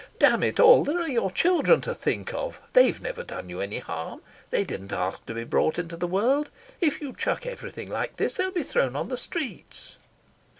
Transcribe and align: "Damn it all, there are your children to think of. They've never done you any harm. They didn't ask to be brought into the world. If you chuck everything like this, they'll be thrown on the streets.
"Damn 0.17 0.41
it 0.41 0.59
all, 0.59 0.83
there 0.83 0.99
are 0.99 1.07
your 1.07 1.29
children 1.29 1.79
to 1.81 1.93
think 1.93 2.33
of. 2.33 2.59
They've 2.73 2.99
never 2.99 3.21
done 3.21 3.51
you 3.51 3.61
any 3.61 3.77
harm. 3.77 4.23
They 4.49 4.63
didn't 4.63 4.91
ask 4.91 5.23
to 5.27 5.35
be 5.35 5.43
brought 5.43 5.77
into 5.77 5.95
the 5.95 6.07
world. 6.07 6.49
If 6.79 7.01
you 7.01 7.13
chuck 7.13 7.45
everything 7.45 7.87
like 7.91 8.15
this, 8.15 8.33
they'll 8.33 8.49
be 8.49 8.63
thrown 8.63 8.95
on 8.95 9.09
the 9.09 9.15
streets. 9.17 9.97